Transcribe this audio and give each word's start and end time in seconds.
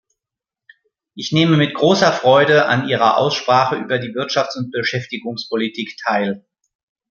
Ich 1.13 1.31
nehme 1.31 1.57
mit 1.57 1.75
großer 1.75 2.11
Freude 2.11 2.65
an 2.65 2.89
Ihrer 2.89 3.17
Aussprache 3.19 3.75
über 3.75 3.99
die 3.99 4.15
Wirtschafts- 4.15 4.57
und 4.57 4.71
Beschäftigungspolitik 4.71 5.95
teil. 6.03 6.43